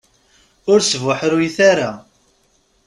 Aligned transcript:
Ur 0.71 0.79
sbuḥruyet 0.89 1.57
ara. 1.71 1.91